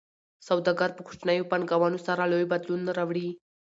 [0.47, 3.27] سوداګر په کوچنیو پانګونو سره لوی بدلون راوړي.